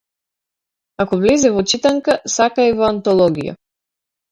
[1.05, 3.57] Ако влезе во читанка, сака и во антологија.